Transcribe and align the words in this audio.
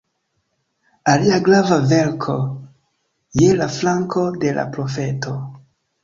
Alia 1.11 1.35
grava 1.47 1.75
verko: 1.91 2.37
"Je 3.41 3.49
la 3.59 3.67
flanko 3.75 4.23
de 4.45 4.55
la 4.61 4.65
profeto. 4.79 5.35